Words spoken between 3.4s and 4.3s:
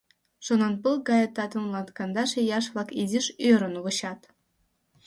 ӧрын вучат.